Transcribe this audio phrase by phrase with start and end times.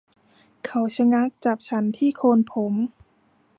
[0.65, 2.73] เขาชะงักจับฉันที่โคนผม